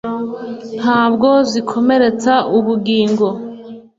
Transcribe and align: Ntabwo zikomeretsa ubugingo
Ntabwo 0.79 1.29
zikomeretsa 1.51 2.33
ubugingo 2.57 3.27